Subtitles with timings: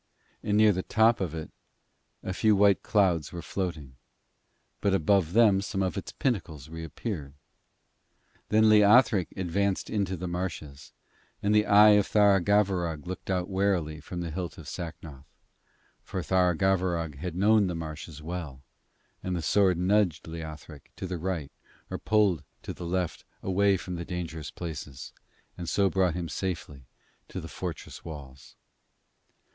[0.41, 1.51] And near the top of it
[2.23, 3.97] a few white clouds were floating,
[4.79, 7.35] but above them some of its pinnacles reappeared.
[8.49, 10.91] Then Leothric advanced into the marshes,
[11.43, 15.25] and the eye of Tharagavverug looked out warily from the hilt of Sacnoth;
[16.01, 18.63] for Tharagavverug had known the marshes well,
[19.21, 21.51] and the sword nudged Leothric to the right
[21.91, 25.13] or pulled him to the left away from the dangerous places,
[25.59, 26.87] and so brought him safely
[27.27, 28.55] to the fortress walls.